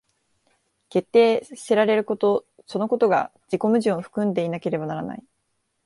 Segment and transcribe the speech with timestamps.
[0.89, 5.23] 決定せられることそのことが自己矛盾を含んでいなければならない。